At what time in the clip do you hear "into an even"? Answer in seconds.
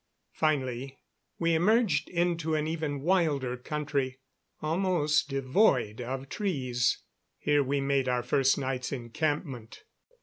2.09-3.01